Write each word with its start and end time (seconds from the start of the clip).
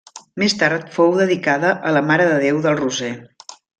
Més 0.43 0.53
tard 0.61 0.87
fou 0.95 1.13
dedicada 1.19 1.73
a 1.91 1.91
la 1.99 2.03
Mare 2.09 2.25
de 2.31 2.41
Déu 2.47 2.63
del 2.65 2.81
Roser. 2.81 3.13